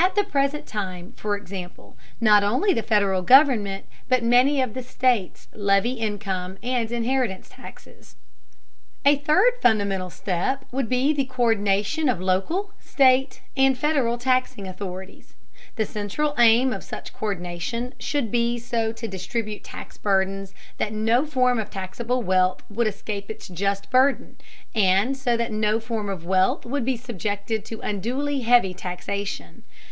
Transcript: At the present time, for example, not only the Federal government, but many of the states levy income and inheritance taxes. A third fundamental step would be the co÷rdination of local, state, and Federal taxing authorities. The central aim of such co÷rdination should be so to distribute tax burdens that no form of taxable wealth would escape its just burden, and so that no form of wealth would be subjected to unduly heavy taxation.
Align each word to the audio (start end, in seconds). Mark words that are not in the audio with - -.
At 0.00 0.14
the 0.16 0.24
present 0.24 0.66
time, 0.66 1.12
for 1.12 1.36
example, 1.36 1.94
not 2.22 2.42
only 2.42 2.72
the 2.72 2.82
Federal 2.82 3.20
government, 3.22 3.84
but 4.08 4.22
many 4.24 4.60
of 4.62 4.72
the 4.74 4.82
states 4.82 5.46
levy 5.52 5.92
income 5.92 6.56
and 6.62 6.90
inheritance 6.90 7.50
taxes. 7.50 8.16
A 9.04 9.16
third 9.16 9.52
fundamental 9.60 10.08
step 10.10 10.64
would 10.72 10.88
be 10.88 11.12
the 11.12 11.26
co÷rdination 11.26 12.10
of 12.10 12.18
local, 12.20 12.72
state, 12.80 13.42
and 13.58 13.76
Federal 13.76 14.16
taxing 14.16 14.66
authorities. 14.66 15.34
The 15.76 15.84
central 15.84 16.34
aim 16.38 16.72
of 16.72 16.82
such 16.82 17.12
co÷rdination 17.12 17.92
should 17.98 18.30
be 18.30 18.58
so 18.58 18.92
to 18.92 19.06
distribute 19.06 19.62
tax 19.62 19.96
burdens 19.98 20.54
that 20.78 20.92
no 20.94 21.24
form 21.26 21.58
of 21.58 21.70
taxable 21.70 22.22
wealth 22.22 22.64
would 22.70 22.86
escape 22.86 23.30
its 23.30 23.48
just 23.48 23.90
burden, 23.90 24.36
and 24.74 25.14
so 25.16 25.36
that 25.36 25.52
no 25.52 25.78
form 25.78 26.08
of 26.08 26.24
wealth 26.24 26.64
would 26.64 26.84
be 26.86 26.96
subjected 26.96 27.64
to 27.66 27.80
unduly 27.82 28.40
heavy 28.40 28.72
taxation. 28.74 29.62